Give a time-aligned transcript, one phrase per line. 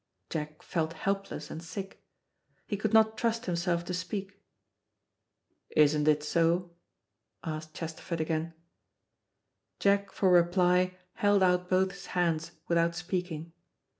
[0.31, 2.03] Jack felt helpless and sick.
[2.65, 4.41] He could not trust himself to speak.
[5.75, 6.71] "Isn't it so?"
[7.43, 8.55] asked Chesterford again.
[9.79, 13.53] Jack for reply held out both his hands without speaking.